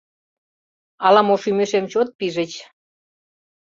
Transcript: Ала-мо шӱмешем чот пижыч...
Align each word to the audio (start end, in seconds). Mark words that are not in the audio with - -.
Ала-мо 1.05 1.35
шӱмешем 1.41 1.85
чот 1.91 2.09
пижыч... 2.17 2.51